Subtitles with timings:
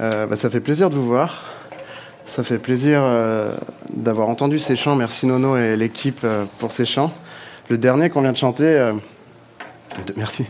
[0.00, 1.42] Euh, bah, ça fait plaisir de vous voir.
[2.26, 3.54] Ça fait plaisir euh,
[3.90, 4.96] d'avoir entendu ces chants.
[4.96, 7.12] Merci Nono et l'équipe euh, pour ces chants.
[7.68, 8.92] Le dernier qu'on vient de chanter,
[10.16, 10.44] merci.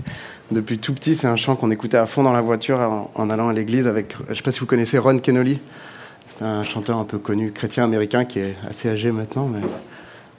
[0.50, 2.80] Depuis tout petit, c'est un chant qu'on écoutait à fond dans la voiture
[3.14, 5.60] en, allant à l'église avec, je ne sais pas si vous connaissez Ron Kenoly.
[6.26, 9.48] C'est un chanteur un peu connu, chrétien américain, qui est assez âgé maintenant.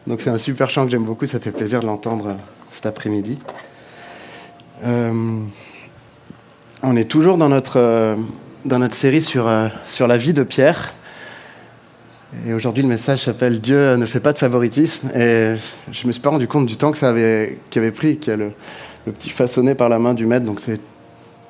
[0.06, 1.26] Donc c'est un super chant que j'aime beaucoup.
[1.26, 2.36] Ça fait plaisir de l'entendre
[2.72, 3.40] cet après-midi.
[4.84, 5.48] on
[6.98, 8.18] est toujours dans notre
[8.66, 10.94] dans notre série sur, euh, sur la vie de Pierre.
[12.46, 15.10] Et aujourd'hui, le message s'appelle Dieu ne fait pas de favoritisme.
[15.16, 15.56] Et
[15.92, 18.32] je me suis pas rendu compte du temps que ça avait, qu'il avait pris, qu'il
[18.32, 18.52] y a le,
[19.14, 20.46] petit façonné par la main du maître.
[20.46, 20.80] Donc, c'est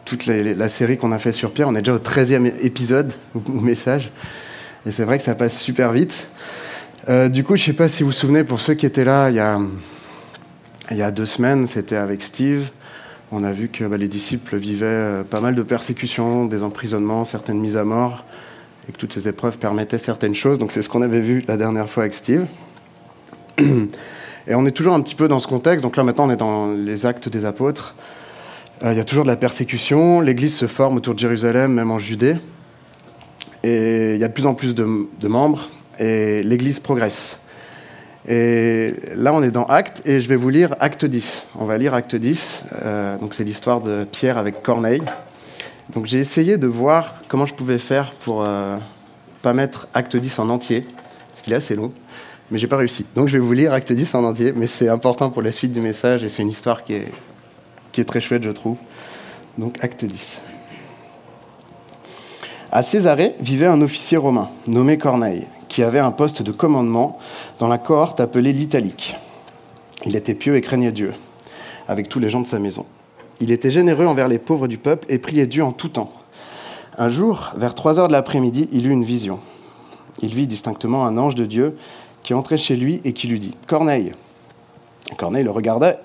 [0.04, 1.70] toute la série qu'on a fait sur Pierre.
[1.70, 4.12] On est déjà au 13e épisode, ou, message.
[4.86, 6.28] Et c'est vrai que ça passe super vite.
[7.08, 9.30] Euh, du coup, je sais pas si vous vous souvenez, pour ceux qui étaient là
[9.30, 9.59] il y a,
[10.92, 12.70] il y a deux semaines, c'était avec Steve
[13.32, 17.26] on a vu que bah, les disciples vivaient euh, pas mal de persécutions, des emprisonnements,
[17.26, 18.24] certaines mises à mort,
[18.88, 20.60] et que toutes ces épreuves permettaient certaines choses.
[20.60, 22.45] Donc c'est ce qu'on avait vu la dernière fois avec Steve.
[24.48, 25.82] Et on est toujours un petit peu dans ce contexte.
[25.82, 27.95] Donc là maintenant on est dans les actes des apôtres.
[28.84, 30.22] Euh, il y a toujours de la persécution.
[30.22, 32.38] L'Église se forme autour de Jérusalem, même en Judée.
[33.64, 35.70] Et il y a de plus en plus de membres.
[35.98, 37.39] Et l'Église progresse.
[38.28, 41.45] Et là, on est dans Acte, et je vais vous lire Acte 10.
[41.59, 42.64] On va lire Acte 10.
[42.84, 45.04] Euh, donc, c'est l'histoire de Pierre avec Corneille.
[45.94, 48.78] Donc, j'ai essayé de voir comment je pouvais faire pour euh,
[49.44, 50.88] pas mettre Acte 10 en entier,
[51.30, 51.94] parce qu'il est assez long,
[52.50, 53.06] mais j'ai pas réussi.
[53.14, 55.72] Donc, je vais vous lire Acte 10 en entier, mais c'est important pour la suite
[55.72, 57.12] du message, et c'est une histoire qui est,
[57.92, 58.78] qui est très chouette, je trouve.
[59.60, 60.42] Donc, Acte 10.
[62.72, 67.19] À Césarée vivait un officier romain nommé Corneille qui avait un poste de commandement
[67.59, 69.16] dans la cohorte appelée l'Italique.
[70.05, 71.13] Il était pieux et craignait Dieu,
[71.88, 72.85] avec tous les gens de sa maison.
[73.39, 76.11] Il était généreux envers les pauvres du peuple et priait Dieu en tout temps.
[76.97, 79.39] Un jour, vers 3 heures de l'après-midi, il eut une vision.
[80.21, 81.75] Il vit distinctement un ange de Dieu
[82.23, 84.13] qui entrait chez lui et qui lui dit Corneille.
[85.17, 85.98] Corneille le regarda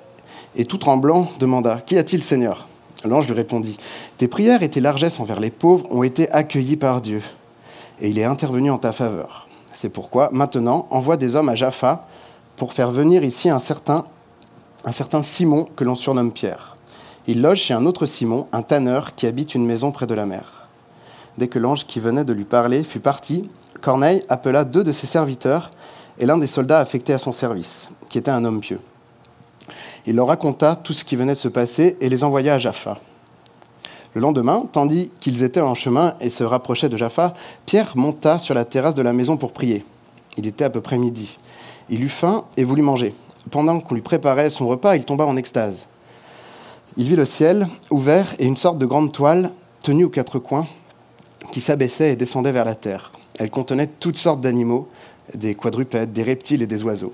[0.56, 2.66] et tout tremblant demanda Qu'y a-t-il, Seigneur?
[3.04, 3.78] L'ange lui répondit
[4.18, 7.22] Tes prières et tes largesses envers les pauvres ont été accueillies par Dieu,
[8.00, 9.48] et il est intervenu en ta faveur.
[9.80, 12.06] C'est pourquoi, maintenant, envoie des hommes à Jaffa
[12.56, 14.04] pour faire venir ici un certain,
[15.22, 16.76] Simon que l'on surnomme Pierre.
[17.26, 20.26] Il loge chez un autre Simon, un tanneur qui habite une maison près de la
[20.26, 20.68] mer.
[21.38, 23.48] Dès que l'ange qui venait de lui parler fut parti,
[23.80, 25.70] Corneille appela deux de ses serviteurs
[26.18, 28.82] et l'un des soldats affectés à son service, qui était un homme pieux.
[30.04, 32.98] Il leur raconta tout ce qui venait de se passer et les envoya à Jaffa.
[34.14, 37.34] Le lendemain, tandis qu'ils étaient en chemin et se rapprochaient de Jaffa,
[37.64, 39.84] Pierre monta sur la terrasse de la maison pour prier.
[40.36, 41.38] Il était à peu près midi.
[41.90, 43.14] Il eut faim et voulut manger.
[43.52, 45.86] Pendant qu'on lui préparait son repas, il tomba en extase.
[46.96, 50.66] Il vit le ciel ouvert et une sorte de grande toile tenue aux quatre coins
[51.52, 53.12] qui s'abaissait et descendait vers la terre.
[53.38, 54.88] Elle contenait toutes sortes d'animaux,
[55.34, 57.12] des quadrupèdes, des reptiles et des oiseaux.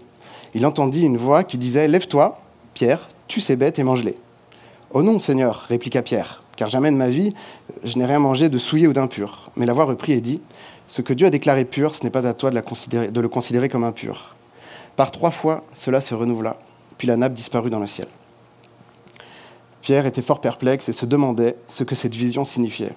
[0.55, 2.41] Il entendit une voix qui disait Lève-toi,
[2.73, 4.17] Pierre, tue ces bêtes et mange-les.
[4.93, 7.33] Oh non, Seigneur, répliqua Pierre car jamais de ma vie,
[7.85, 9.51] je n'ai rien mangé de souillé ou d'impur.
[9.57, 10.41] Mais la voix reprit et dit,
[10.89, 13.69] ce que Dieu a déclaré pur, ce n'est pas à toi de, de, le considérer
[13.69, 14.35] comme impur.
[14.95, 16.57] Par trois fois, cela se renouvela,
[16.97, 18.09] puis la nappe disparut dans le ciel.
[19.83, 22.93] Pierre était fort perplexe et se demandait ce que cette vision signifiait.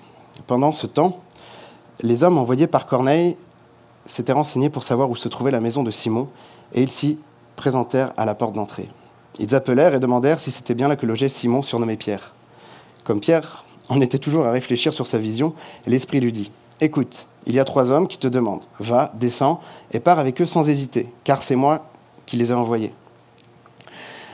[0.47, 1.19] Pendant ce temps,
[2.01, 3.35] les hommes envoyés par Corneille
[4.05, 6.29] s'étaient renseignés pour savoir où se trouvait la maison de Simon,
[6.73, 7.19] et ils s'y
[7.55, 8.87] présentèrent à la porte d'entrée.
[9.39, 12.33] Ils appelèrent et demandèrent si c'était bien là que logeait Simon, surnommé Pierre.
[13.09, 15.55] Comme Pierre en était toujours à réfléchir sur sa vision,
[15.87, 19.61] l'Esprit lui dit, Écoute, il y a trois hommes qui te demandent, va, descends,
[19.91, 21.87] et pars avec eux sans hésiter, car c'est moi
[22.27, 22.93] qui les ai envoyés.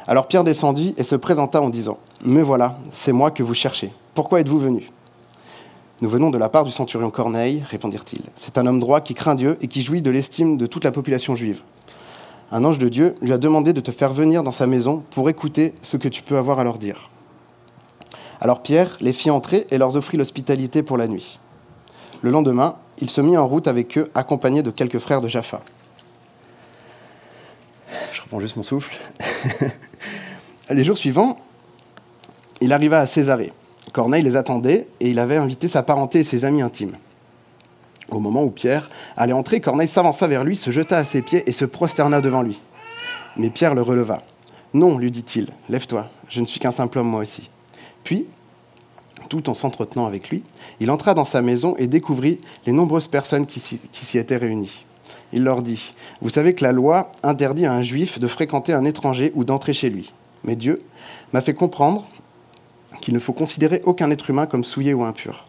[0.08, 3.94] Alors Pierre descendit et se présenta en disant, Me voilà, c'est moi que vous cherchez.
[4.14, 4.92] Pourquoi êtes-vous venu
[6.02, 8.26] Nous venons de la part du centurion Corneille, répondirent-ils.
[8.36, 10.92] C'est un homme droit qui craint Dieu et qui jouit de l'estime de toute la
[10.92, 11.62] population juive.
[12.52, 15.30] Un ange de Dieu lui a demandé de te faire venir dans sa maison pour
[15.30, 17.10] écouter ce que tu peux avoir à leur dire.
[18.46, 21.40] Alors Pierre les fit entrer et leur offrit l'hospitalité pour la nuit.
[22.22, 25.62] Le lendemain, il se mit en route avec eux, accompagné de quelques frères de Jaffa.
[28.14, 29.02] Je reprends juste mon souffle.
[30.70, 31.40] les jours suivants,
[32.62, 33.52] il arriva à Césarée.
[33.94, 36.98] Corneille les attendait et il avait invité sa parenté et ses amis intimes.
[38.12, 41.42] Au moment où Pierre allait entrer, Corneille s'avança vers lui, se jeta à ses pieds
[41.48, 42.62] et se prosterna devant lui.
[43.38, 44.22] Mais Pierre le releva.
[44.76, 47.50] Non, lui dit-il, lève-toi, je ne suis qu'un simple homme moi aussi.
[48.04, 48.28] Puis,
[49.28, 50.44] tout en s'entretenant avec lui,
[50.80, 54.86] il entra dans sa maison et découvrit les nombreuses personnes qui s'y étaient réunies.
[55.34, 58.86] Il leur dit, Vous savez que la loi interdit à un juif de fréquenter un
[58.86, 60.14] étranger ou d'entrer chez lui.
[60.44, 60.82] Mais Dieu
[61.34, 62.06] m'a fait comprendre
[63.02, 65.46] qu'il ne faut considérer aucun être humain comme souillé ou impur.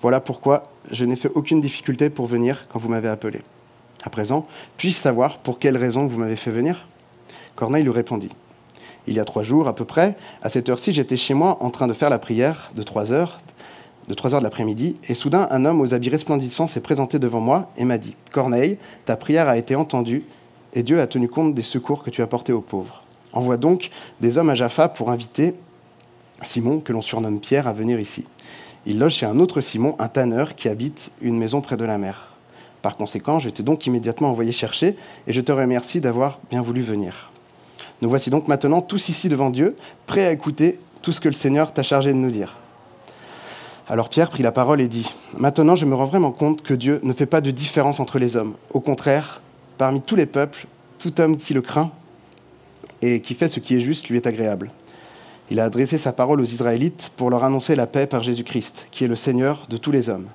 [0.00, 3.40] Voilà pourquoi je n'ai fait aucune difficulté pour venir quand vous m'avez appelé.
[4.04, 4.46] À présent,
[4.76, 6.86] puis-je savoir pour quelle raison vous m'avez fait venir?
[7.56, 8.30] Corneille lui répondit.
[9.06, 11.70] Il y a trois jours à peu près, à cette heure-ci, j'étais chez moi en
[11.70, 13.38] train de faire la prière de trois heures,
[14.08, 17.70] de heures de l'après-midi, et soudain un homme aux habits resplendissants s'est présenté devant moi
[17.76, 20.24] et m'a dit Corneille, ta prière a été entendue,
[20.74, 23.02] et Dieu a tenu compte des secours que tu as portés aux pauvres.
[23.32, 25.54] Envoie donc des hommes à Jaffa pour inviter
[26.42, 28.26] Simon, que l'on surnomme Pierre, à venir ici.
[28.84, 31.98] Il loge chez un autre Simon, un tanneur, qui habite une maison près de la
[31.98, 32.32] mer.
[32.82, 36.82] Par conséquent, je t'ai donc immédiatement envoyé chercher, et je te remercie d'avoir bien voulu
[36.82, 37.32] venir.
[38.02, 39.74] Nous voici donc maintenant tous ici devant Dieu,
[40.06, 42.56] prêts à écouter tout ce que le Seigneur t'a chargé de nous dire.
[43.88, 47.00] Alors Pierre prit la parole et dit, Maintenant je me rends vraiment compte que Dieu
[47.04, 48.54] ne fait pas de différence entre les hommes.
[48.72, 49.40] Au contraire,
[49.78, 50.66] parmi tous les peuples,
[50.98, 51.90] tout homme qui le craint
[53.02, 54.72] et qui fait ce qui est juste lui est agréable.
[55.50, 59.04] Il a adressé sa parole aux Israélites pour leur annoncer la paix par Jésus-Christ, qui
[59.04, 60.26] est le Seigneur de tous les hommes.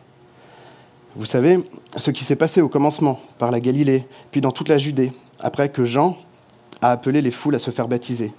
[1.17, 1.59] Vous savez
[1.97, 5.11] ce qui s'est passé au commencement, par la Galilée, puis dans toute la Judée,
[5.41, 6.17] après que Jean
[6.81, 8.33] a appelé les foules à se faire baptiser.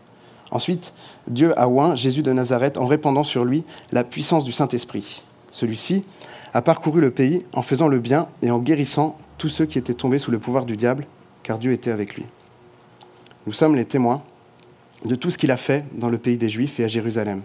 [0.51, 0.93] Ensuite,
[1.29, 5.23] Dieu a oint Jésus de Nazareth en répandant sur lui la puissance du Saint-Esprit.
[5.51, 6.05] Celui-ci
[6.55, 9.95] a parcouru le pays en faisant le bien et en guérissant tous ceux qui étaient
[9.95, 11.07] tombés sous le pouvoir du diable,
[11.43, 12.27] car Dieu était avec lui.
[13.47, 14.23] Nous sommes les témoins
[15.05, 17.41] de tout ce qu'il a fait dans le pays des Juifs et à Jérusalem,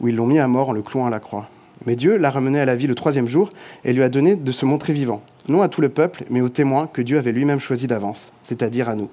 [0.00, 1.48] où ils l'ont mis à mort en le clouant à la croix.
[1.84, 3.50] Mais Dieu l'a ramené à la vie le troisième jour
[3.84, 6.48] et lui a donné de se montrer vivant, non à tout le peuple, mais aux
[6.48, 9.10] témoins que Dieu avait lui-même choisis d'avance, c'est-à-dire à nous.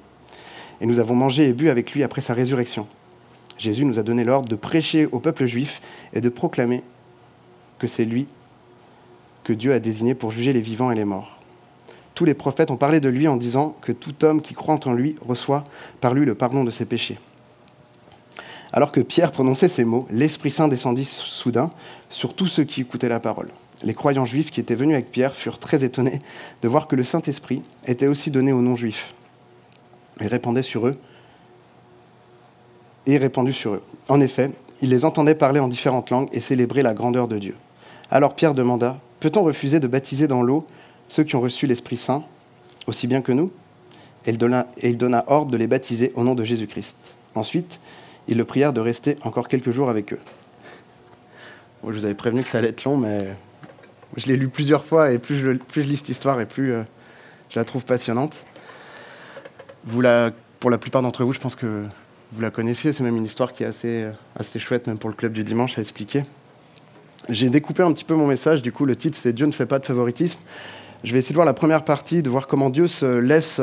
[0.81, 2.87] Et nous avons mangé et bu avec lui après sa résurrection.
[3.57, 5.79] Jésus nous a donné l'ordre de prêcher au peuple juif
[6.13, 6.81] et de proclamer
[7.77, 8.27] que c'est lui
[9.43, 11.37] que Dieu a désigné pour juger les vivants et les morts.
[12.15, 14.93] Tous les prophètes ont parlé de lui en disant que tout homme qui croit en
[14.93, 15.63] lui reçoit
[16.01, 17.19] par lui le pardon de ses péchés.
[18.73, 21.69] Alors que Pierre prononçait ces mots, l'Esprit Saint descendit soudain
[22.09, 23.49] sur tous ceux qui écoutaient la parole.
[23.83, 26.21] Les croyants juifs qui étaient venus avec Pierre furent très étonnés
[26.61, 29.13] de voir que le Saint-Esprit était aussi donné aux non-juifs
[30.21, 30.95] et répandait sur eux
[33.07, 33.81] et répandu sur eux.
[34.09, 34.51] En effet,
[34.81, 37.55] ils les entendaient parler en différentes langues et célébrer la grandeur de Dieu.
[38.09, 40.65] Alors Pierre demanda Peut-on refuser de baptiser dans l'eau
[41.07, 42.23] ceux qui ont reçu l'Esprit Saint
[42.87, 43.51] aussi bien que nous?
[44.25, 44.97] Et il, donna, il
[45.27, 46.95] ordre de les baptiser au nom de Jésus-Christ.
[47.35, 47.79] Ensuite,
[48.27, 50.19] ils le prièrent de rester encore quelques jours avec eux.
[51.83, 53.19] je vous avais prévenu que ça allait être long, mais
[54.17, 56.73] je l'ai lu plusieurs fois et plus je, plus je, lis cette histoire et plus
[56.73, 56.83] euh,
[57.49, 58.43] je la trouve passionnante.
[59.87, 60.01] Pour
[60.69, 61.85] la plupart d'entre vous, je pense que
[62.33, 62.93] vous la connaissiez.
[62.93, 64.05] C'est même une histoire qui est assez,
[64.35, 66.23] assez chouette, même pour le club du dimanche, à expliquer.
[67.29, 68.61] J'ai découpé un petit peu mon message.
[68.61, 70.39] Du coup, le titre, c'est Dieu ne fait pas de favoritisme.
[71.03, 73.59] Je vais essayer de voir la première partie, de voir comment Dieu se laisse,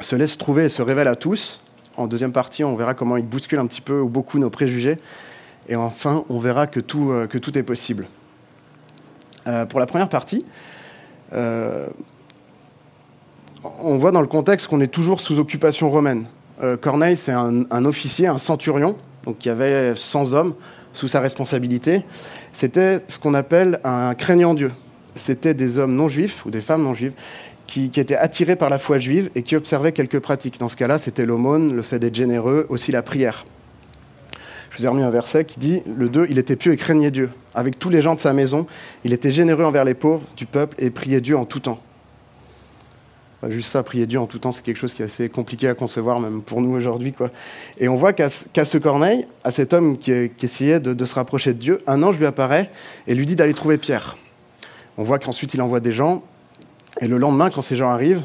[0.00, 1.60] se laisse trouver et se révèle à tous.
[1.96, 4.98] En deuxième partie, on verra comment il bouscule un petit peu ou beaucoup nos préjugés.
[5.68, 8.06] Et enfin, on verra que tout, euh, que tout est possible.
[9.46, 10.44] Euh, pour la première partie,
[11.32, 11.86] euh,
[13.82, 16.26] on voit dans le contexte qu'on est toujours sous occupation romaine.
[16.62, 20.54] Euh, Corneille, c'est un, officier, un centurion, donc qui avait 100 hommes
[20.92, 22.02] sous sa responsabilité.
[22.52, 24.72] C'était ce qu'on appelle un craignant Dieu.
[25.14, 27.12] C'était des hommes non juifs ou des femmes non juives
[27.66, 30.58] qui, qui, étaient attirés par la foi juive et qui observaient quelques pratiques.
[30.58, 33.44] Dans ce cas-là, c'était l'aumône, le fait d'être généreux, aussi la prière.
[34.70, 37.10] Je vous ai remis un verset qui dit, le 2, il était pieux et craignait
[37.10, 37.30] Dieu.
[37.54, 38.66] Avec tous les gens de sa maison,
[39.04, 41.80] il était généreux envers les pauvres du peuple et priait Dieu en tout temps.
[43.48, 45.74] Juste ça, prier Dieu en tout temps, c'est quelque chose qui est assez compliqué à
[45.74, 47.12] concevoir, même pour nous aujourd'hui.
[47.12, 47.30] Quoi.
[47.78, 50.12] Et on voit qu'à, ce Corneille, à cet homme qui,
[50.42, 52.70] essayait de, se rapprocher de Dieu, un ange lui apparaît
[53.06, 54.16] et lui dit d'aller trouver Pierre.
[54.98, 56.22] On voit qu'ensuite il envoie des gens
[57.00, 58.22] et le lendemain, quand ces gens arrivent,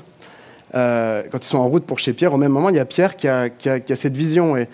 [0.76, 2.86] euh, quand ils sont en route pour chez Pierre, au même moment, il y a
[2.86, 3.50] Pierre qui a,
[3.96, 4.56] cette vision.
[4.56, 4.70] Et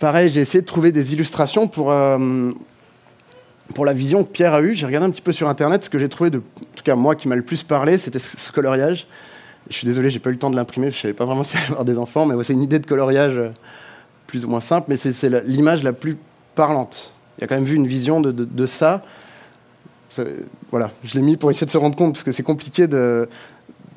[0.00, 2.50] pareil, j'ai essayé de trouver des illustrations pour, euh,
[3.74, 4.74] pour la vision que Pierre a eue.
[4.74, 5.84] J'ai regardé un petit peu sur Internet.
[5.84, 8.52] Ce que j'ai trouvé, en tout cas moi, qui m'a le plus parlé, c'était ce
[8.52, 9.06] coloriage.
[9.68, 10.90] Je suis désolé, j'ai pas eu le temps de l'imprimer.
[10.90, 13.38] Je savais pas vraiment si j'allais avoir des enfants, mais c'est une idée de coloriage
[13.38, 13.50] euh,
[14.26, 16.16] plus ou moins simple, mais c'est l'image la plus
[16.54, 17.12] parlante.
[17.38, 19.02] Il y a quand même vu une vision de ça
[20.08, 20.24] ça,
[20.70, 23.28] voilà, je l'ai mis pour essayer de se rendre compte, parce que c'est compliqué de,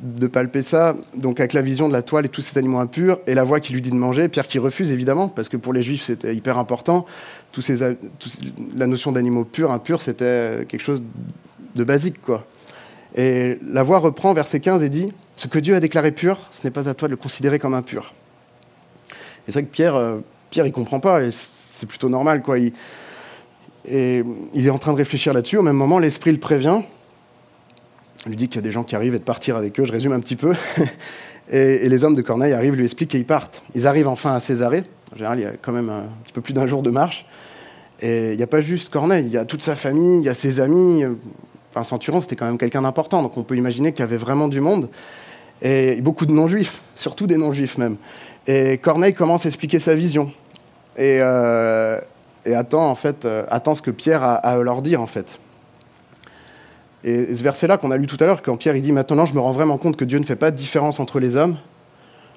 [0.01, 0.96] de palper ça.
[1.15, 3.60] Donc avec la vision de la toile et tous ces animaux impurs, et la voix
[3.60, 6.36] qui lui dit de manger, Pierre qui refuse évidemment, parce que pour les juifs c'était
[6.36, 7.06] hyper important.
[7.51, 7.77] Tous ces,
[8.75, 11.03] la notion d'animaux purs, impurs, c'était quelque chose
[11.75, 12.22] de basique.
[12.22, 12.46] quoi.
[13.15, 16.62] Et la voix reprend verset 15 et dit Ce que Dieu a déclaré pur, ce
[16.63, 18.13] n'est pas à toi de le considérer comme impur.
[19.48, 20.20] Et c'est vrai que Pierre, euh,
[20.51, 22.41] Pierre il comprend pas, et c'est plutôt normal.
[22.44, 22.58] quoi.
[22.60, 25.58] Et il est en train de réfléchir là-dessus.
[25.58, 26.82] Au même moment, l'esprit le prévient.
[28.25, 29.85] Lui dit qu'il y a des gens qui arrivent et de partir avec eux.
[29.85, 30.53] Je résume un petit peu.
[31.49, 33.63] et, les hommes de Corneille arrivent, lui expliquent et ils partent.
[33.75, 34.83] Ils arrivent enfin à Césarée.
[35.13, 37.25] En général, il y a quand même un petit peu plus d'un jour de marche.
[38.01, 40.29] Et il n'y a pas juste Corneille, il y a toute sa famille, il y
[40.29, 41.03] a ses amis.
[41.71, 44.47] Enfin, Centurion, c'était quand même quelqu'un d'important, donc on peut imaginer qu'il y avait vraiment
[44.47, 44.89] du monde.
[45.61, 47.97] Et beaucoup de non-juifs, surtout des non-juifs même.
[48.47, 50.31] Et Corneille commence à expliquer sa vision.
[50.97, 51.99] Et, euh,
[52.45, 55.39] attend, en fait, euh, attend ce que Pierre a à leur dire, en fait.
[57.03, 59.34] Et ce verset-là qu'on a lu tout à l'heure, quand Pierre il dit Maintenant, je
[59.34, 61.58] me rends vraiment compte que Dieu ne fait pas de différence entre les hommes.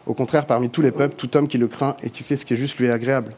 [0.06, 2.44] Au contraire, parmi tous les peuples, tout homme qui le craint et qui fait ce
[2.44, 3.34] qui est juste lui est agréable.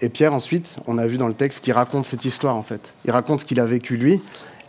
[0.00, 2.94] Et Pierre, ensuite, on a vu dans le texte qu'il raconte cette histoire, en fait.
[3.04, 4.20] Il raconte ce qu'il a vécu lui,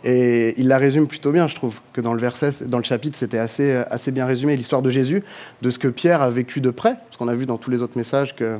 [0.02, 3.16] et il la résume plutôt bien, je trouve, que dans le verset, dans le chapitre,
[3.16, 5.22] c'était assez, assez bien résumé, l'histoire de Jésus,
[5.62, 7.80] de ce que Pierre a vécu de près, parce qu'on a vu dans tous les
[7.82, 8.58] autres messages que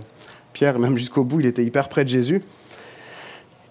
[0.52, 2.42] Pierre, même jusqu'au bout, il était hyper près de Jésus.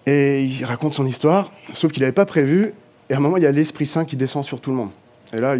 [0.06, 2.72] Et il raconte son histoire, sauf qu'il n'avait pas prévu,
[3.08, 4.90] et à un moment, il y a l'Esprit Saint qui descend sur tout le monde.
[5.32, 5.56] Et là,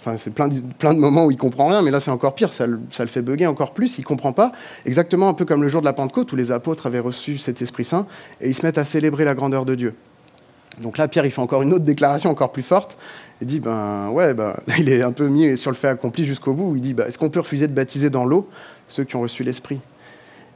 [0.00, 2.66] Enfin, c'est plein de, moments où il comprend rien, mais là c'est encore pire, ça
[2.66, 4.50] le, fait bugger encore plus, il comprend pas.
[4.86, 7.60] Exactement un peu comme le jour de la Pentecôte où les apôtres avaient reçu cet
[7.60, 8.06] Esprit Saint
[8.40, 9.94] et ils se mettent à célébrer la grandeur de Dieu.
[10.80, 12.96] Donc là, Pierre, il fait encore une autre déclaration encore plus forte.
[13.42, 16.54] Il dit, ben ouais, ben, il est un peu mis sur le fait accompli jusqu'au
[16.54, 16.70] bout.
[16.70, 18.48] Où il dit, ben, est-ce qu'on peut refuser de baptiser dans l'eau
[18.88, 19.80] ceux qui ont reçu l'Esprit?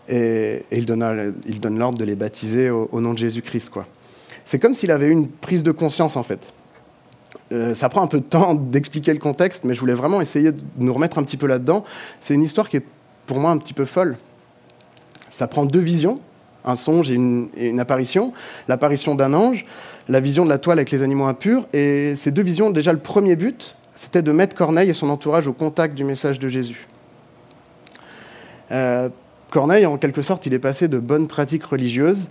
[0.09, 3.71] Et, il donne, l'ordre de les baptiser au, nom de Jésus-Christ.
[4.45, 6.53] C'est comme s'il avait eu une prise de conscience, en fait.
[7.53, 10.53] Euh, ça prend un peu de temps d'expliquer le contexte, mais je voulais vraiment essayer
[10.53, 11.85] de nous remettre un petit peu là-dedans.
[12.21, 12.85] C'est une histoire qui est
[13.27, 14.17] pour moi un petit peu folle.
[15.31, 16.19] Ça prend deux visions,
[16.65, 18.33] un songe et une, et une apparition.
[18.69, 19.65] L'apparition d'un ange,
[20.09, 21.67] la vision de la toile avec les animaux impurs.
[21.73, 25.47] Et ces deux visions, déjà le premier but, c'était de mettre Corneille et son entourage
[25.47, 26.89] au contact du message de Jésus.
[28.73, 29.09] Euh,
[29.51, 32.29] Corneille, en quelque sorte, il est passé de bonnes pratiques religieuses,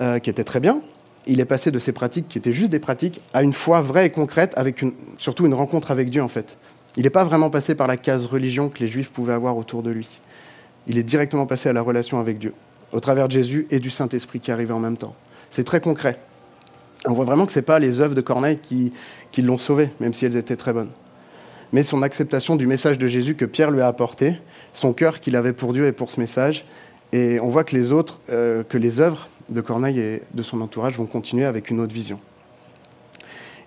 [0.00, 0.80] euh, qui étaient très bien,
[1.26, 4.06] il est passé de ces pratiques qui étaient juste des pratiques à une foi vraie
[4.06, 4.84] et concrète, avec
[5.16, 6.58] surtout une rencontre avec Dieu en fait.
[6.96, 9.82] Il n'est pas vraiment passé par la case religion que les Juifs pouvaient avoir autour
[9.82, 10.20] de lui.
[10.86, 12.52] Il est directement passé à la relation avec Dieu,
[12.92, 15.14] au travers de Jésus et du Saint-Esprit qui arrivaient en même temps.
[15.50, 16.18] C'est très concret.
[17.06, 20.12] On voit vraiment que ce n'est pas les œuvres de Corneille qui l'ont sauvé, même
[20.12, 20.90] si elles étaient très bonnes.
[21.72, 24.34] Mais son acceptation du message de Jésus que Pierre lui a apporté,
[24.72, 26.64] son cœur qu'il avait pour Dieu et pour ce message,
[27.12, 30.60] et on voit que les autres, euh, que les œuvres de Corneille et de son
[30.60, 32.18] entourage vont continuer avec une autre vision.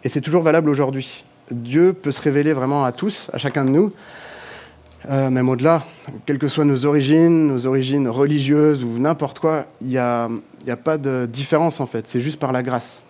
[0.03, 1.23] Et c'est toujours valable aujourd'hui.
[1.51, 3.93] Dieu peut se révéler vraiment à tous, à chacun de nous,
[5.09, 5.85] euh, même au-delà,
[6.25, 10.27] quelles que soient nos origines, nos origines religieuses ou n'importe quoi, il n'y a,
[10.67, 13.01] a, pas de différence en fait, c'est juste par la grâce.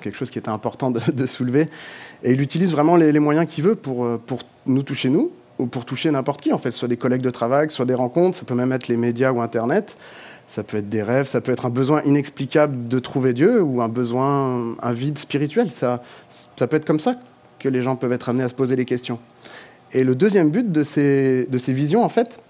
[0.00, 1.66] Quelque chose qui était important de, de soulever.
[2.22, 5.66] Et il utilise vraiment les, moyens qu'il veut pour, euh, pour nous toucher nous, ou
[5.66, 8.44] pour toucher n'importe qui en fait, soit des collègues de travail, soit des rencontres, ça
[8.44, 9.96] peut même être les médias ou Internet.
[10.48, 13.82] Ça peut être des rêves, ça peut être un besoin inexplicable de trouver Dieu ou
[13.82, 15.70] un besoin, un vide spirituel.
[15.70, 16.02] Ça,
[16.56, 17.14] ça peut être comme ça
[17.60, 19.20] que les gens peuvent être amenés à se poser les questions.
[19.92, 22.40] Et le deuxième but de ces, de ces visions, en fait,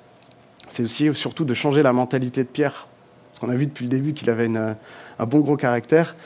[0.68, 2.88] c'est aussi surtout de changer la mentalité de Pierre.
[3.32, 6.16] Parce qu'on a vu depuis le début qu'il avait un bon gros caractère.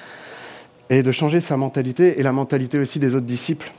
[0.91, 3.73] Et de changer sa mentalité et la mentalité aussi des autres disciples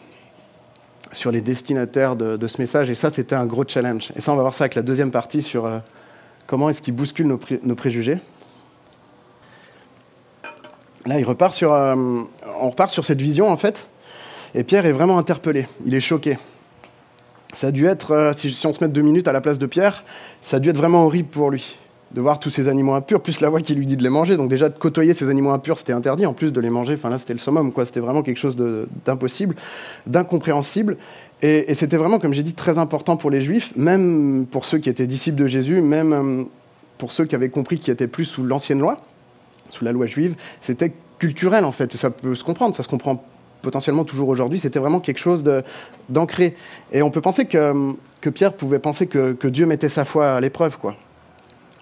[1.12, 2.90] sur les destinataires de, ce message.
[2.90, 4.12] Et ça, c'était un gros challenge.
[4.16, 5.80] Et ça, on va voir ça avec la deuxième partie sur euh,
[6.48, 8.18] comment est-ce qu'il bouscule nos, pré nos, préjugés.
[11.06, 11.96] Là, il repart sur, euh,
[12.60, 13.88] on repart sur cette vision, en fait,
[14.56, 16.38] et Pierre est vraiment interpellé, il est choqué.
[17.54, 19.66] Ça a dû être, euh, si, on se met deux minutes à la place de
[19.66, 20.04] Pierre,
[20.42, 21.78] ça a dû être vraiment horrible pour lui,
[22.12, 24.38] de voir tous ces animaux impurs, plus la voix qui lui dit de les manger.
[24.38, 27.10] Donc déjà, de côtoyer ces animaux impurs, c'était interdit, en plus de les manger, enfin
[27.10, 27.72] là, c'était le summum.
[27.84, 28.56] C'était vraiment quelque chose
[29.06, 29.56] d'impossible,
[30.08, 30.98] d'incompréhensible.
[31.42, 34.90] Et, c'était vraiment, comme j'ai dit, très important pour les Juifs, même pour ceux qui
[34.90, 36.44] étaient disciples de Jésus, même euh,
[36.98, 38.98] pour ceux qui avaient compris qu'ils étaient plus sous l'ancienne loi,
[39.70, 40.36] sous la loi juive.
[40.62, 43.24] C'était culturel, en fait, ça peut se comprendre, ça se comprend
[43.62, 44.60] potentiellement toujours aujourd'hui.
[44.60, 45.44] C'était vraiment quelque chose
[46.10, 46.56] d'ancré.
[46.92, 50.36] Et on peut penser que, que Pierre pouvait penser que, que, Dieu mettait sa foi
[50.36, 50.96] à l'épreuve, quoi.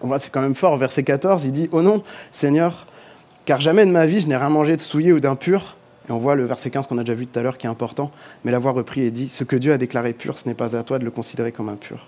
[0.03, 0.77] On voit, c'est quand même fort.
[0.77, 2.85] Verset 14, il dit Oh non, Seigneur,
[3.45, 5.77] car jamais de ma vie je n'ai rien mangé de souillé ou d'impur.
[6.09, 7.69] Et on voit le verset 15 qu'on a déjà vu tout à l'heure qui est
[7.69, 8.11] important,
[8.43, 10.75] mais la voix repris et dit Ce que Dieu a déclaré pur, ce n'est pas
[10.75, 12.07] à toi de le considérer comme impur.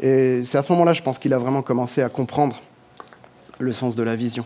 [0.00, 2.60] Et c'est à ce moment-là, je pense qu'il a vraiment commencé à comprendre
[3.58, 4.44] le sens de la vision.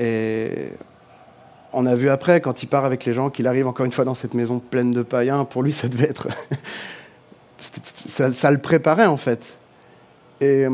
[0.00, 0.72] Et
[1.74, 4.06] on a vu après, quand il part avec les gens, qu'il arrive encore une fois
[4.06, 5.44] dans cette maison pleine de païens.
[5.44, 6.28] Pour lui, ça devait être.
[7.58, 9.58] ça, ça, le préparait en fait.
[10.44, 10.68] Et,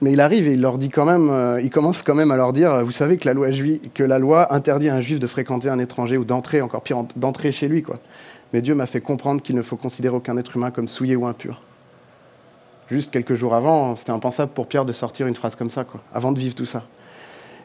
[0.00, 2.36] mais il arrive et il leur dit quand même, euh, il commence quand même à
[2.36, 3.48] leur dire, vous savez que la loi,
[3.94, 7.04] que la loi interdit à un juif de fréquenter un étranger ou d'entrer, encore pire,
[7.16, 7.82] d'entrer chez lui.
[8.52, 11.26] Mais Dieu m'a fait comprendre qu'il ne faut considérer aucun être humain comme souillé ou
[11.26, 11.62] impur.
[12.90, 16.32] Juste quelques jours avant, c'était impensable pour Pierre de sortir une phrase comme ça, avant
[16.32, 16.84] de vivre tout ça.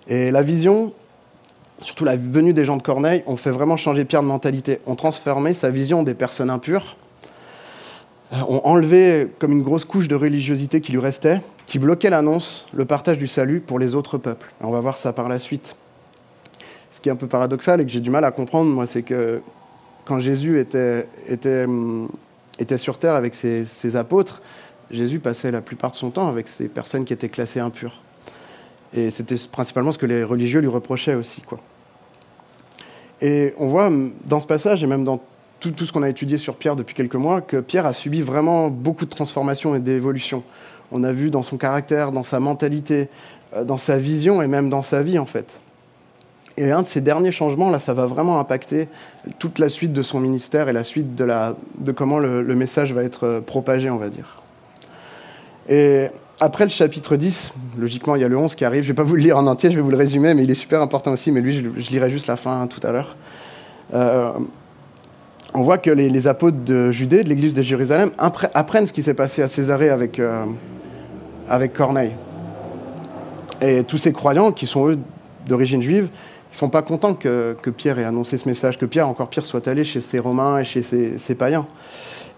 [0.07, 0.93] Et la vision,
[1.81, 4.79] surtout la venue des gens de Corneille, ont fait vraiment changer Pierre de mentalité.
[4.85, 6.95] On transformé sa vision des personnes impures,
[8.31, 12.85] ont enlevé comme une grosse couche de religiosité qui lui restait, qui bloquait l'annonce, le
[12.85, 14.51] partage du salut pour les autres peuples.
[14.61, 15.75] on va voir ça par la suite.
[16.91, 19.03] Ce qui est un peu paradoxal et que j'ai du mal à comprendre, moi, c'est
[19.03, 19.41] que
[20.05, 22.09] quand Jésus était, était, hum,
[22.57, 24.41] était sur terre avec ses, ses, apôtres,
[24.89, 28.01] Jésus passait la plupart de son temps avec ces personnes qui étaient classées impures.
[28.93, 31.41] Et c'était principalement ce que les religieux lui reprochaient aussi.
[31.41, 31.59] Quoi.
[33.21, 35.21] Et on voit hum, dans ce passage, et même dans
[35.59, 38.69] tout, ce qu'on a étudié sur Pierre depuis quelques mois, que Pierre a subi vraiment
[38.69, 40.43] beaucoup de transformations et d'évolutions.
[40.91, 43.09] On a vu dans son caractère, dans sa mentalité,
[43.55, 45.61] euh, dans sa vision et même dans sa vie en fait.
[46.57, 48.89] Et un de ces derniers changements, là, ça va vraiment impacter
[49.37, 52.91] toute la suite de son ministère et la suite de, la, de comment le, message
[52.91, 54.41] va être euh, propagé, on va dire.
[55.69, 56.07] Et
[56.41, 58.83] après le chapitre 10, logiquement, il y a le 11 qui arrive.
[58.83, 60.43] Je ne vais pas vous le lire en entier, je vais vous le résumer, mais
[60.43, 61.31] il est super important aussi.
[61.31, 63.15] Mais lui, je, je lirai juste la fin tout à l'heure.
[63.93, 64.31] Euh,
[65.53, 69.13] on voit que les, apôtres de Judée, de l'église de Jérusalem, apprennent ce qui s'est
[69.13, 70.45] passé à Césarée avec, euh,
[71.49, 72.13] avec Corneille.
[73.61, 74.99] Et tous ces croyants, qui sont eux
[75.47, 78.85] d'origine juive, ils ne sont pas contents que, que, Pierre ait annoncé ce message, que
[78.85, 81.65] Pierre, encore pire, soit allé chez ces Romains et chez ces païens.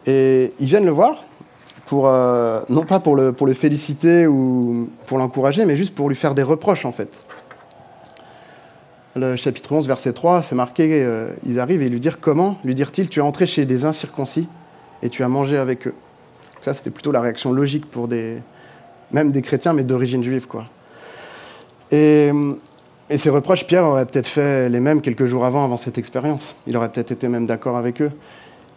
[0.06, 1.24] Et ils viennent le voir,
[1.86, 6.10] pour, euh, non pas pour le, pour le féliciter ou pour l'encourager, mais juste pour
[6.10, 7.20] lui faire des reproches, en fait.
[9.16, 11.06] Le chapitre 11, verset 3, c'est marqué,
[11.46, 12.58] ils arrivent et lui dire comment?
[12.64, 14.48] Lui dire-t-il, tu es entré chez des incirconcis
[15.04, 15.94] et tu as mangé avec eux.
[16.62, 18.38] Ça, c'était plutôt la réaction logique pour des,
[19.12, 20.66] même des chrétiens, mais d'origine juive, quoi.
[21.92, 22.32] Et,
[23.10, 26.56] et ces reproches, Pierre aurait peut-être fait les mêmes quelques jours avant, avant cette expérience.
[26.66, 28.12] Il aurait peut-être été même d'accord avec eux.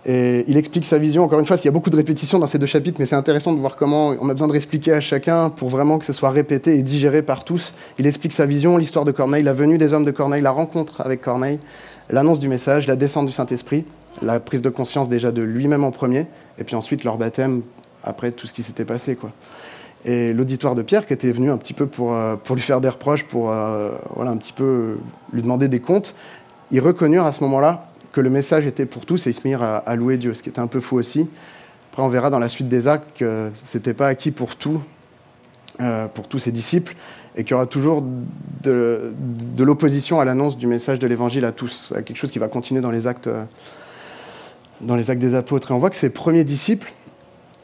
[0.06, 1.25] Et il explique sa vision.
[1.25, 3.16] Encore une fois, il y a beaucoup de répétitions dans ces deux chapitres, mais c'est
[3.16, 6.12] intéressant de voir comment on a besoin de réexpliquer à chacun pour vraiment que ce
[6.12, 7.73] soit répété et digéré par tous.
[7.99, 11.00] Il explique sa vision, l'histoire de Corneille, la venue des hommes de Corneille, la rencontre
[11.00, 11.58] avec Corneille,
[12.11, 13.87] l'annonce du message, la descente du Saint-Esprit,
[14.20, 16.26] la prise de conscience déjà de lui-même en premier,
[16.58, 17.62] et puis ensuite leur baptême
[18.02, 19.16] après tout ce qui s'était passé.
[19.16, 19.30] Quoi.
[20.04, 22.82] Et l'auditoire de Pierre, qui était venu un petit peu pour, euh, pour lui faire
[22.82, 24.99] des reproches, pour euh, voilà, un petit peu
[25.32, 26.14] lui demander des comptes,
[26.70, 29.62] ils reconnurent à ce moment-là que le message était pour tous et ils se mirent
[29.62, 31.29] à, louer Dieu, ce qui était un peu fou aussi.
[31.90, 34.81] Après, on verra dans la suite des actes que ce n'était pas acquis pour tout,
[35.81, 36.94] euh, pour tous ses disciples,
[37.37, 38.05] et qu'il y aura toujours
[38.62, 39.12] de,
[39.59, 41.92] l'opposition à l'annonce du message de l'évangile à tous.
[41.92, 43.29] C'est quelque chose qui va continuer dans les actes,
[44.81, 45.72] dans les actes des apôtres.
[45.72, 46.92] Et on voit que ces premiers disciples,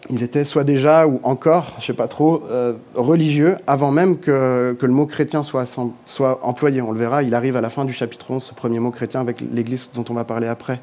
[0.09, 4.19] ils étaient soit déjà ou encore, je ne sais pas trop, euh, religieux avant même
[4.19, 5.67] que, le mot chrétien soit,
[6.07, 6.81] soit employé.
[6.81, 9.21] On le verra, il arrive à la fin du chapitre 11, ce premier mot chrétien
[9.21, 10.81] avec l'Église dont on va parler après.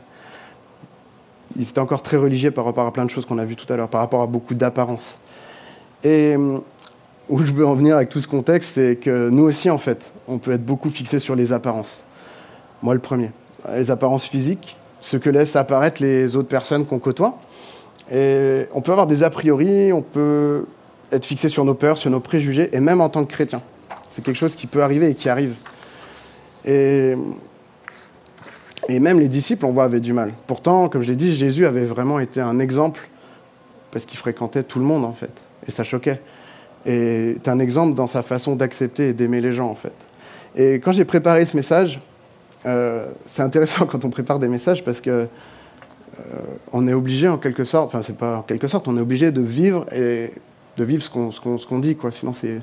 [1.55, 3.71] Ils étaient encore très religieux par rapport à plein de choses qu'on a vues tout
[3.73, 5.17] à l'heure, par rapport à beaucoup d'apparences.
[6.03, 6.57] Et euh,
[7.29, 10.13] où je veux en venir avec tout ce contexte, c'est que nous aussi, en fait,
[10.27, 12.03] on peut être beaucoup fixé sur les apparences.
[12.83, 13.31] Moi, le premier.
[13.75, 17.39] Les apparences physiques, ce que laissent apparaître les autres personnes qu'on côtoie.
[18.11, 20.65] Et on peut avoir des a priori, on peut
[21.11, 23.61] être fixé sur nos peurs, sur nos préjugés, et même en tant que chrétien.
[24.09, 25.55] C'est quelque chose qui peut arriver et qui arrive.
[26.65, 27.15] Et,
[28.89, 30.33] même les disciples, on voit, avaient du mal.
[30.47, 33.09] Pourtant, comme je l'ai dit, Jésus avait vraiment été un exemple,
[33.91, 35.43] parce qu'il fréquentait tout le monde, en fait.
[35.67, 36.21] Et ça choquait.
[36.85, 39.93] Et c'est un exemple dans sa façon d'accepter et d'aimer les gens, en fait.
[40.55, 41.99] Et quand j'ai préparé ce message,
[42.65, 45.27] euh, c'est intéressant quand on prépare des messages, parce que
[46.73, 49.31] on est obligé en quelque sorte, enfin c'est pas en quelque sorte, on est obligé
[49.31, 50.31] de vivre et
[50.77, 52.11] de vivre ce qu'on qu qu dit, quoi.
[52.11, 52.59] Sinon c'est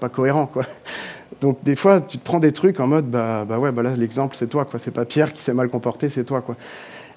[0.00, 0.64] pas cohérent, quoi.
[1.40, 3.94] Donc des fois tu te prends des trucs en mode bah, bah ouais bah là
[3.96, 4.78] l'exemple c'est toi, quoi.
[4.78, 6.56] C'est pas Pierre qui s'est mal comporté, c'est toi, quoi.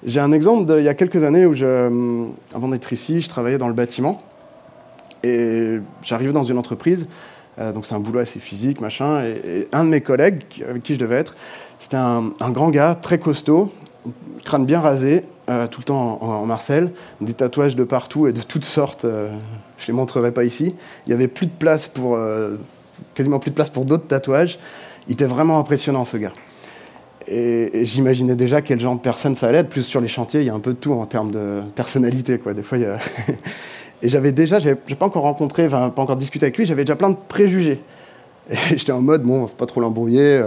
[0.04, 3.28] J'ai un exemple de, il y a quelques années où je, avant d'être ici, je
[3.28, 4.20] travaillais dans le bâtiment
[5.22, 7.06] et j'arrivais dans une entreprise.
[7.58, 9.22] Euh, donc c'est un boulot assez physique, machin.
[9.22, 11.36] Et, et, un de mes collègues avec qui je devais être,
[11.78, 13.72] c'était un, un grand gars, très costaud,
[14.44, 18.32] crâne bien rasé, euh, tout le temps en, en, Marcel, des tatouages de partout et
[18.32, 19.04] de toutes sortes.
[19.04, 19.28] Euh,
[19.76, 20.74] je les montrerai pas ici.
[21.06, 22.56] Il y avait plus de place pour euh,
[23.14, 24.60] quasiment plus de place pour d'autres tatouages.
[25.08, 26.32] Il était vraiment impressionnant ce gars.
[27.26, 29.68] Et, j'imaginais déjà quel genre de personne ça allait être.
[29.68, 32.38] Plus sur les chantiers, il y a un peu de tout en termes de personnalité,
[32.38, 32.54] quoi.
[32.54, 32.78] Des fois,
[34.02, 36.94] et j'avais déjà, j'ai pas encore rencontré, enfin pas encore discuté avec lui, j'avais déjà
[36.94, 37.82] plein de préjugés.
[38.48, 40.40] Et j'étais en mode bon, faut pas trop l'embrouiller.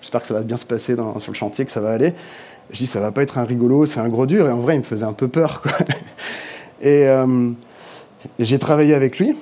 [0.00, 2.14] J'espère que ça va bien se passer sur le chantier, que ça va aller.
[2.72, 4.46] Je dis, ça va pas être un rigolo, c'est un gros dur.
[4.48, 5.60] Et en vrai, il me faisait un peu peur.
[5.62, 5.72] Quoi.
[6.80, 7.50] Et, euh,
[8.38, 9.34] j'ai travaillé avec lui.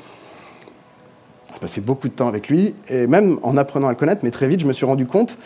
[1.54, 2.74] J'ai passé beaucoup de temps avec lui.
[2.88, 5.36] Et même en apprenant à le connaître, mais très vite, je me suis rendu compte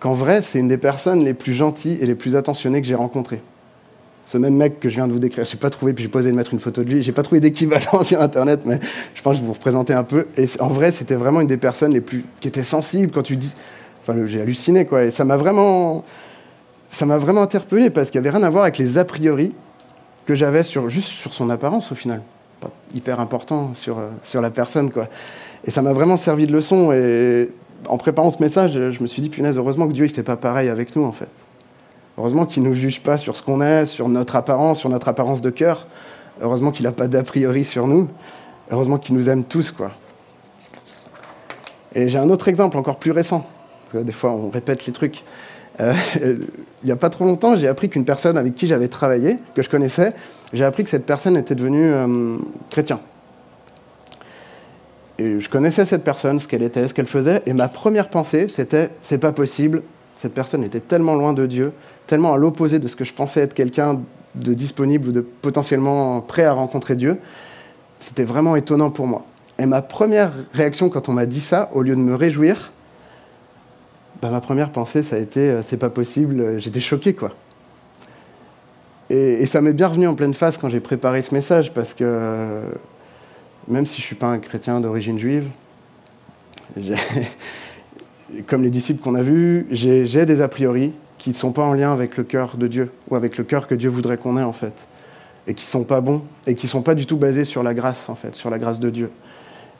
[0.00, 2.94] qu'en vrai, c'est une des personnes les plus gentilles et les plus attentionnées que j'ai
[2.94, 3.40] rencontrées.
[4.24, 6.10] Ce même mec que je viens de vous décrire, je n'ai pas trouvé, puis j'ai
[6.10, 8.78] posé de mettre une photo de lui, j'ai pas trouvé d'équivalent sur Internet, mais
[9.14, 10.26] je pense que je vous représenter un peu.
[10.36, 13.36] Et en vrai, c'était vraiment une des personnes les plus qui était sensible quand tu
[13.36, 13.54] dis.
[14.02, 15.04] Enfin, j'ai halluciné, quoi.
[15.04, 16.04] Et ça m'a vraiment
[16.92, 19.54] ça m'a vraiment interpellé parce qu'il n'y avait rien à voir avec les a priori
[20.26, 22.22] que j'avais juste sur son apparence au final.
[22.60, 24.90] pas hyper important sur, sur la personne.
[24.90, 25.08] Quoi.
[25.64, 26.92] Et ça m'a vraiment servi de leçon.
[26.92, 27.50] Et
[27.88, 30.36] en préparant ce message, je me suis dit, punaise, heureusement que Dieu ne fait pas
[30.36, 31.30] pareil avec nous, en fait.
[32.18, 35.08] Heureusement qu'il ne nous juge pas sur ce qu'on est, sur notre apparence, sur notre
[35.08, 35.86] apparence de cœur.
[36.42, 38.08] Heureusement qu'il n'a pas d'a priori sur nous.
[38.70, 39.92] Heureusement qu'il nous aime tous, quoi.
[41.94, 43.46] Et j'ai un autre exemple encore plus récent.
[43.84, 45.24] Parce que des fois, on répète les trucs.
[45.80, 49.38] Euh, il n'y a pas trop longtemps, j'ai appris qu'une personne avec qui j'avais travaillé,
[49.54, 50.12] que je connaissais,
[50.52, 52.36] j'ai appris que cette personne était devenue euh,
[52.70, 53.00] chrétien.
[55.18, 58.48] Et je connaissais cette personne, ce qu'elle était, ce qu'elle faisait, et ma première pensée,
[58.48, 59.82] c'était c'est pas possible,
[60.16, 61.72] cette personne était tellement loin de Dieu,
[62.06, 64.00] tellement à l'opposé de ce que je pensais être quelqu'un
[64.34, 67.18] de disponible ou de potentiellement prêt à rencontrer Dieu.
[68.00, 69.24] C'était vraiment étonnant pour moi.
[69.58, 72.72] Et ma première réaction quand on m'a dit ça, au lieu de me réjouir,
[74.22, 77.32] bah, ma première pensée, ça a été euh, c'est pas possible, j'étais choqué quoi.
[79.10, 82.62] Et, ça m'est bien revenu en pleine face quand j'ai préparé ce message parce que
[83.68, 85.48] même si je suis pas un chrétien d'origine juive,
[88.46, 91.74] comme les disciples qu'on a vus, j'ai des a priori qui ne sont pas en
[91.74, 94.42] lien avec le cœur de Dieu ou avec le cœur que Dieu voudrait qu'on ait
[94.42, 94.86] en fait,
[95.46, 98.08] et qui sont pas bons et qui sont pas du tout basés sur la grâce
[98.08, 99.10] en fait, sur la grâce de Dieu.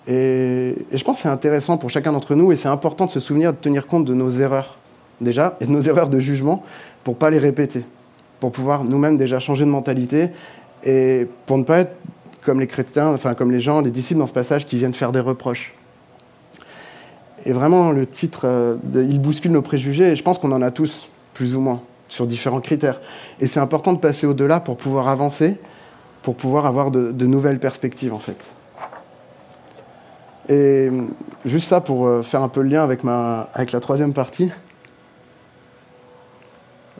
[0.06, 3.20] Et, je pense que c'est intéressant pour chacun d'entre nous et c'est important de se
[3.20, 4.78] souvenir de tenir compte de nos erreurs
[5.20, 6.64] déjà et de nos erreurs de jugement
[7.04, 7.84] pour pas les répéter,
[8.40, 10.30] pour pouvoir nous-mêmes déjà changer de mentalité
[10.84, 11.96] et pour ne pas être
[12.44, 15.12] comme les chrétiens, enfin comme les gens, les disciples dans ce passage qui viennent faire
[15.12, 15.74] des reproches.
[17.44, 20.70] Et vraiment, le titre, euh, il bouscule nos préjugés et je pense qu'on en a
[20.70, 23.00] tous plus ou moins, sur différents critères.
[23.40, 25.56] Et c'est important de passer au-delà pour pouvoir avancer,
[26.22, 28.54] pour pouvoir avoir de, nouvelles perspectives, en fait.
[30.48, 30.90] Et
[31.44, 34.50] juste ça pour euh, faire un peu le lien avec, ma, avec la troisième partie.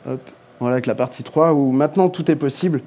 [0.05, 2.81] voilà, avec la partie 3, où maintenant tout est possible.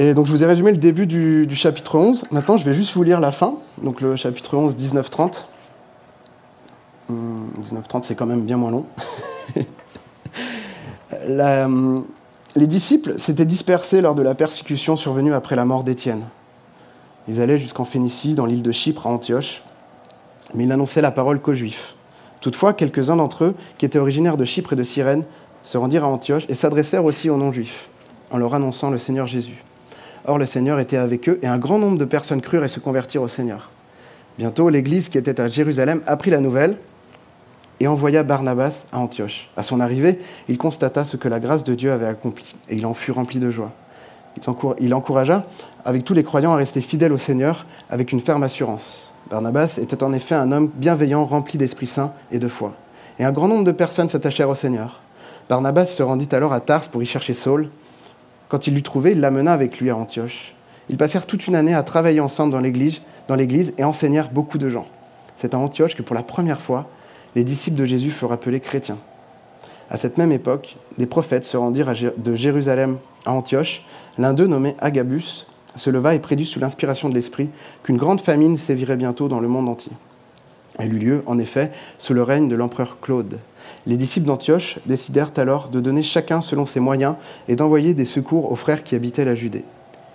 [0.00, 2.26] Et donc je vous ai résumé le début du, chapitre 11.
[2.30, 3.56] Maintenant, je vais juste vous lire la fin.
[3.82, 5.44] Donc le chapitre 11, 19-30.
[7.10, 7.50] 19-30, hum,
[8.02, 8.86] c'est quand même bien moins long.
[12.54, 16.22] les disciples s'étaient dispersés lors de la persécution survenue après la mort d'Étienne.
[17.28, 19.62] Ils allaient jusqu'en Phénicie, dans l'île de Chypre, à Antioche,
[20.54, 21.94] mais ils n'annonçaient la parole qu'aux Juifs.
[22.40, 25.24] Toutefois, quelques-uns d'entre eux, qui étaient originaires de Chypre et de Cyrène,
[25.62, 27.90] se rendirent à Antioche et s'adressèrent aussi aux non-juifs,
[28.30, 29.62] en leur annonçant le Seigneur Jésus.
[30.24, 32.80] Or, le Seigneur était avec eux, et un grand nombre de personnes crurent et se
[32.80, 33.70] convertirent au Seigneur.
[34.38, 36.76] Bientôt, l'Église qui était à Jérusalem apprit la nouvelle
[37.80, 39.50] et envoya Barnabas à Antioche.
[39.56, 42.86] À son arrivée, il constata ce que la grâce de Dieu avait accompli, et il
[42.86, 43.72] en fut rempli de joie.
[44.80, 45.44] Il encouragea
[45.84, 49.12] avec tous les croyants à rester fidèles au Seigneur avec une ferme assurance.
[49.30, 52.74] Barnabas était en effet un homme bienveillant, rempli d'Esprit Saint et de foi.
[53.18, 55.00] Et un grand nombre de personnes s'attachèrent au Seigneur.
[55.48, 57.68] Barnabas se rendit alors à Tars pour y chercher Saul.
[58.48, 60.54] Quand il l'eut trouvé, il l'amena avec lui à Antioche.
[60.88, 64.58] Ils passèrent toute une année à travailler ensemble dans l'église, dans l'église et enseignèrent beaucoup
[64.58, 64.86] de gens.
[65.36, 66.88] C'est à Antioche que pour la première fois,
[67.34, 68.98] les disciples de Jésus furent appelés chrétiens.
[69.90, 73.84] À cette même époque, des prophètes se rendirent de Jérusalem à Antioche.
[74.18, 77.50] L'un d'eux, nommé Agabus, se leva et prédit sous l'inspiration de l'Esprit
[77.82, 79.92] qu'une grande famine sévirait bientôt dans le monde entier.
[80.78, 83.38] Elle eut lieu, en effet, sous le règne de l'empereur Claude.
[83.86, 87.14] Les disciples d'Antioche décidèrent alors de donner chacun selon ses moyens
[87.48, 89.64] et d'envoyer des secours aux frères qui habitaient la Judée.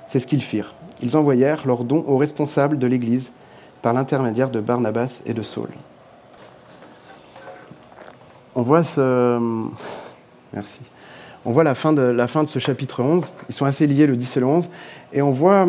[0.07, 0.75] C'est ce qu'ils firent.
[1.01, 3.31] Ils envoyèrent leurs dons aux responsables de l'Église
[3.81, 5.69] par l'intermédiaire de Barnabas et de Saul
[8.55, 9.39] on voit ce...
[10.53, 10.81] Merci.
[11.45, 13.31] On voit la fin, de, ce chapitre 11.
[13.49, 14.69] Ils sont assez liés, le 10 et le 11.
[15.11, 15.67] Et on voit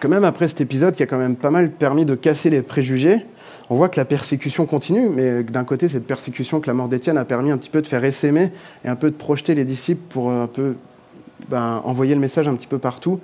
[0.00, 2.60] que même après cet épisode, qui a quand même pas mal permis de casser les
[2.60, 3.24] préjugés,
[3.70, 7.16] on voit que la persécution continue, mais d'un côté, cette persécution que la mort d'Étienne
[7.16, 8.52] a permis un petit peu de faire essaimer
[8.84, 10.76] et un peu de projeter les disciples pour un peu
[11.48, 13.18] ben, envoyer le message un petit peu partout.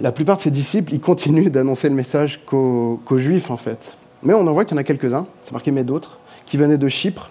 [0.00, 3.96] La plupart de ces disciples, ils continuent d'annoncer le message qu'aux Juifs, en fait.
[4.22, 6.78] Mais on en voit qu'il y en a quelques-uns, c'est marqué mais d'autres, qui venaient
[6.78, 7.30] de Chypre,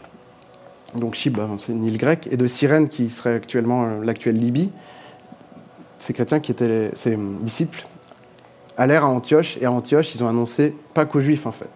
[1.00, 4.38] donc Chypre, bah, c'est une île grecque, et de Cyrène, qui serait actuellement euh, l'actuelle
[4.38, 4.70] Libye.
[6.00, 7.88] Ces chrétiens qui étaient ces disciples
[8.78, 11.70] allèrent à Antioche, et à Antioche, ils ont annoncé pas qu'aux Juifs, en fait.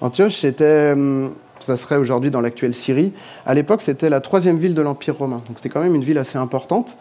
[0.00, 3.12] Antioche, c'était, hum, ça serait aujourd'hui dans l'actuelle Syrie.
[3.44, 5.42] À l'époque, c'était la troisième ville de l'Empire romain.
[5.46, 6.96] Donc c'était quand même une ville assez importante.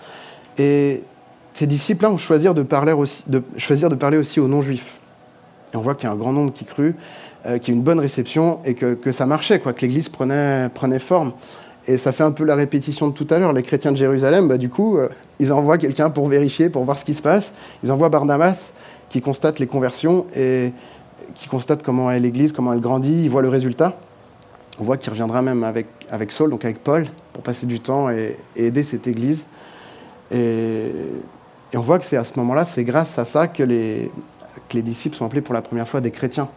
[0.58, 1.04] Et
[1.54, 2.48] ces disciples-là ont choisi
[3.58, 5.00] choisir de parler aussi aux non-juifs.
[5.76, 6.96] Et on voit qu'il y a un grand nombre qui crut.
[7.46, 10.68] Euh, qui a une bonne réception et que, que ça marchait, quoi, que l'Église prenait,
[10.74, 11.32] prenait forme.
[11.86, 13.54] Et ça fait un peu la répétition de tout à l'heure.
[13.54, 16.98] Les chrétiens de Jérusalem, bah, du coup, euh, ils envoient quelqu'un pour vérifier, pour voir
[16.98, 17.54] ce qui se passe.
[17.84, 18.72] Ils envoient Barnabas
[19.10, 20.74] qui constate les conversions et
[21.36, 23.26] qui constate comment est l'Église, comment elle grandit.
[23.26, 23.96] Il voit le résultat.
[24.80, 28.10] On voit qu'il reviendra même avec, avec Saul, donc avec Paul, pour passer du temps
[28.10, 29.46] et, aider cette Église.
[30.32, 30.90] Et
[31.76, 34.10] on voit que c'est à ce moment-là, c'est grâce à ça que les,
[34.70, 36.50] que les disciples sont appelés pour la première fois des chrétiens.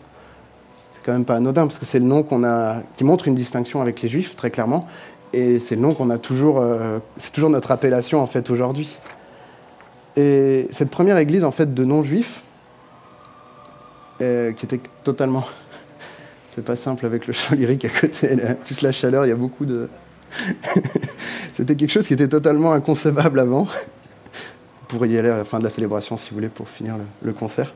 [0.92, 3.34] C'est quand même pas anodin, parce que c'est le nom qu'on a, qui montre une
[3.34, 4.86] distinction avec les juifs, très clairement,
[5.32, 8.98] et c'est le nom qu'on a toujours, euh, c'est toujours notre appellation en fait aujourd'hui.
[10.16, 12.42] Et cette première église en fait de non-juifs,
[14.20, 15.44] euh, qui était totalement,
[16.48, 19.36] c'est pas simple avec le chant lyrique à côté, plus la chaleur, il y a
[19.36, 19.88] beaucoup de,
[21.54, 23.66] c'était quelque chose qui était totalement inconcevable avant.
[24.88, 27.32] Pourriez y aller à la fin de la célébration si vous voulez pour finir le,
[27.32, 27.74] concert.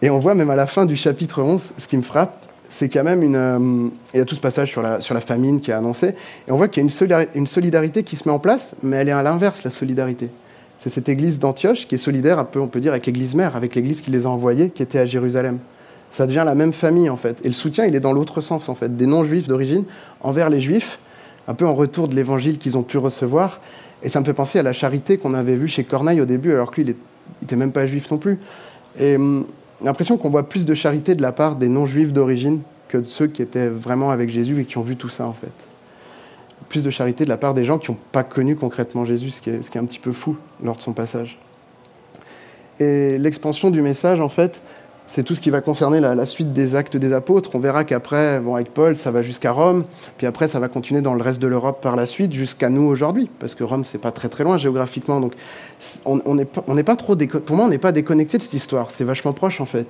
[0.00, 2.88] Et on voit même à la fin du chapitre 11, ce qui me frappe, c'est
[2.88, 3.36] quand même une.
[3.36, 6.14] Euh, il y a tout ce passage sur la, sur la famine qui est annoncé,
[6.46, 9.08] et on voit qu'il y a une solidarité qui se met en place, mais elle
[9.08, 10.30] est à l'inverse, la solidarité.
[10.80, 13.54] C'est cette église d'Antioche qui est solidaire, un peu, on peut dire, avec l'église mère,
[13.54, 15.58] avec l'église qui les a envoyés, qui était à Jérusalem.
[16.10, 17.38] Ça devient la même famille, en fait.
[17.44, 19.84] Et le soutien, il est dans l'autre sens, en fait, des non-juifs d'origine
[20.22, 20.98] envers les juifs,
[21.48, 23.60] un peu en retour de l'évangile qu'ils ont pu recevoir.
[24.02, 26.52] Et ça me fait penser à la charité qu'on avait vue chez Corneille au début,
[26.52, 26.96] alors que lui, il
[27.42, 28.38] n'était même pas juif non plus.
[28.98, 29.46] Et hum,
[29.82, 33.26] l'impression qu'on voit plus de charité de la part des non-juifs d'origine que de ceux
[33.26, 35.52] qui étaient vraiment avec Jésus et qui ont vu tout ça en fait.
[36.68, 39.42] Plus de charité de la part des gens qui n'ont pas connu concrètement Jésus, ce
[39.42, 41.38] qui, est, ce qui est un petit peu fou lors de son passage.
[42.78, 44.62] Et l'expansion du message, en fait,
[45.10, 47.50] c'est tout ce qui va concerner la, suite des actes des apôtres.
[47.54, 49.82] On verra qu'après, bon, avec Paul, ça va jusqu'à Rome,
[50.18, 52.84] puis après, ça va continuer dans le reste de l'Europe par la suite, jusqu'à nous
[52.84, 55.18] aujourd'hui, parce que Rome, c'est pas très très loin géographiquement.
[55.18, 55.34] Donc,
[56.04, 58.92] on n'est pas, trop pour moi, on n'est pas déconnecté de cette histoire.
[58.92, 59.88] C'est vachement proche en fait.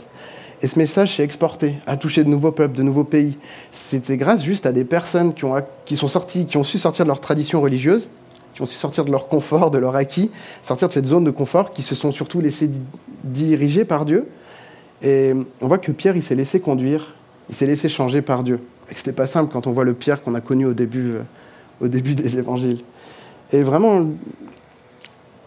[0.62, 3.36] Et ce message s'est exporté, a touché de nouveaux peuples, de nouveaux pays.
[3.72, 5.54] C'était grâce juste à des personnes qui, ont,
[5.84, 8.08] qui sont sorties, qui ont su sortir de leur tradition religieuse,
[8.54, 10.30] qui ont su sortir de leur confort, de leur acquis,
[10.62, 12.70] sortir de cette zone de confort, qui se sont surtout laissés
[13.22, 14.26] diriger par Dieu
[15.02, 17.14] et on voit que Pierre, il s'est laissé conduire,
[17.48, 18.60] il s'est laissé changer par Dieu.
[18.90, 21.12] Et que c'était pas simple quand on voit le Pierre qu'on a connu au début,
[21.12, 21.22] euh,
[21.80, 22.80] au début des évangiles.
[23.52, 24.04] Et vraiment,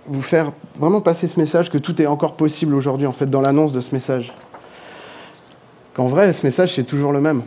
[0.07, 3.41] vous faire vraiment passer ce message que tout est encore possible aujourd'hui, en fait, dans
[3.41, 4.33] l'annonce de ce message.
[5.93, 7.43] Qu'en vrai, ce message, c'est toujours le même.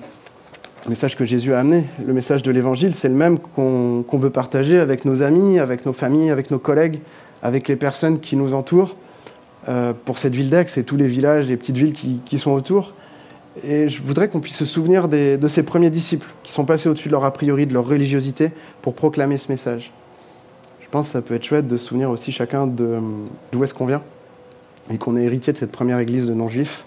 [0.84, 4.30] Le message que Jésus a amené, le message de l'évangile, c'est le même qu'on veut
[4.30, 7.00] partager avec nos amis, avec nos familles, avec nos collègues,
[7.42, 8.94] avec les personnes qui nous entourent.
[9.68, 12.94] Euh, pour cette ville d'Aix et tous les villages et petites villes qui, sont autour.
[13.64, 17.08] Et je voudrais qu'on puisse se souvenir de ces premiers disciples qui sont passés au-dessus
[17.08, 19.92] de leur a priori, de leur religiosité, pour proclamer ce message.
[20.82, 23.86] Je pense que ça peut être chouette de se souvenir aussi chacun d'où est-ce qu'on
[23.86, 24.02] vient
[24.88, 26.84] et qu'on est héritier de cette première église de non-juifs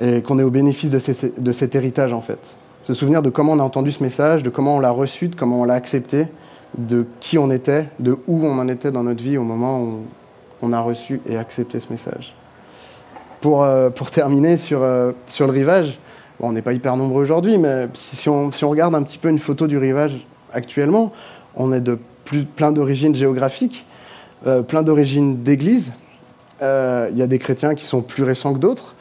[0.00, 2.54] et qu'on est au bénéfice de, de, cet héritage en fait.
[2.80, 5.34] Se souvenir de comment on a entendu ce message, de comment on l'a reçu, de
[5.34, 6.28] comment on l'a accepté,
[6.76, 10.02] de qui on était, de où on en était dans notre vie au moment où
[10.62, 12.34] on a reçu et accepté ce message.
[13.40, 15.98] Pour, euh, pour terminer sur, euh, sur le rivage,
[16.40, 19.28] on n'est pas hyper nombreux aujourd'hui, mais si on, si on, regarde un petit peu
[19.28, 21.12] une photo du rivage actuellement,
[21.54, 23.86] on est de plus, plein d'origines géographiques,
[24.46, 25.92] euh, plein d'origines d'églises.
[26.60, 28.96] Il y a des chrétiens qui sont plus récents que d'autres.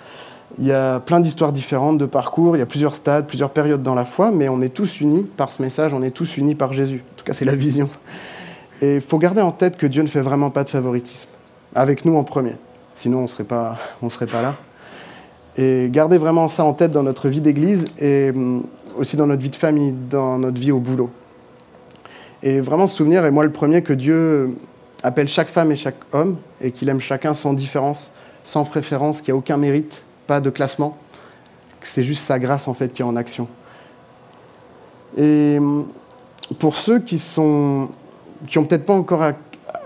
[0.60, 3.82] Il y a plein d'histoires différentes, de parcours, il y a plusieurs stades, plusieurs périodes
[3.82, 6.54] dans la foi, mais on est tous unis par ce message, on est tous unis
[6.54, 7.04] par Jésus.
[7.14, 7.90] En tout cas, c'est la vision.
[8.82, 11.30] Et il faut garder en tête que Dieu ne fait vraiment pas de favoritisme
[11.78, 12.56] avec nous en premier.
[12.96, 13.78] Sinon, on ne serait, pas,
[14.42, 14.56] là.
[15.56, 18.64] Et garder vraiment ça en tête dans notre vie d'église et hum,
[18.98, 21.10] aussi dans notre vie de famille, dans notre vie au boulot.
[22.44, 24.56] Et vraiment se souvenir, et moi le premier, que Dieu
[25.04, 28.12] appelle chaque femme et chaque homme et qu'il aime chacun sans différence,
[28.44, 30.98] sans préférence, qu'il n'y a aucun mérite, pas de classement.
[31.82, 33.48] C'est juste sa grâce en fait qui est en action.
[35.16, 35.88] Et hum,
[36.60, 37.90] pour ceux qui sont
[38.48, 39.24] qui n'ont peut-être pas encore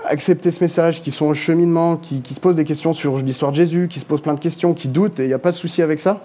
[0.06, 3.58] accepter ce message, qui sont en cheminement, qui, se posent des questions sur l'histoire de
[3.58, 5.56] Jésus, qui se posent plein de questions, qui doutent, et il n'y a pas de
[5.56, 6.21] souci avec ça.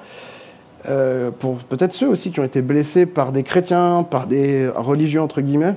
[0.88, 5.20] Euh, pour peut-être ceux aussi qui ont été blessés par des chrétiens, par des religieux,
[5.20, 5.74] entre guillemets,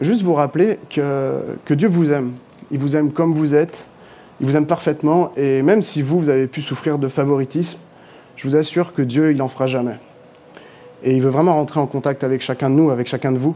[0.00, 2.32] juste vous rappeler que, que Dieu vous aime.
[2.70, 3.86] Il vous aime comme vous êtes,
[4.40, 7.78] il vous aime parfaitement, et même si vous, vous avez pu souffrir de favoritisme,
[8.36, 9.98] je vous assure que Dieu, il n'en fera jamais.
[11.04, 13.54] Et il veut vraiment rentrer en contact avec chacun de nous, avec chacun de vous,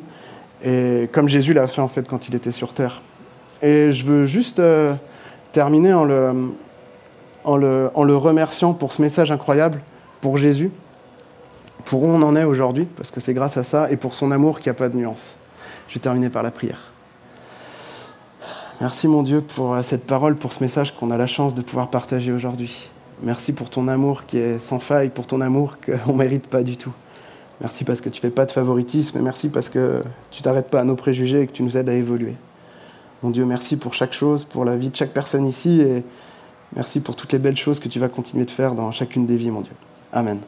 [0.64, 3.02] et comme Jésus l'a fait en fait quand il était sur terre.
[3.62, 4.94] Et je veux juste euh,
[5.52, 6.52] terminer en le,
[7.44, 9.80] en, le, en le remerciant pour ce message incroyable,
[10.20, 10.70] pour Jésus,
[11.84, 14.30] pour où on en est aujourd'hui, parce que c'est grâce à ça, et pour son
[14.30, 15.36] amour qui n'a pas de nuance.
[15.88, 16.92] Je vais terminer par la prière.
[18.80, 21.62] Merci mon Dieu pour euh, cette parole, pour ce message qu'on a la chance de
[21.62, 22.90] pouvoir partager aujourd'hui.
[23.22, 26.62] Merci pour ton amour qui est sans faille, pour ton amour qu'on ne mérite pas
[26.62, 26.92] du tout.
[27.60, 30.80] Merci parce que tu ne fais pas de favoritisme merci parce que tu t'arrêtes pas
[30.80, 32.34] à nos préjugés et que tu nous aides à évoluer.
[33.22, 36.04] Mon Dieu, merci pour chaque chose, pour la vie de chaque personne ici et
[36.74, 39.36] merci pour toutes les belles choses que tu vas continuer de faire dans chacune des
[39.36, 39.72] vies, mon Dieu.
[40.12, 40.40] Amen.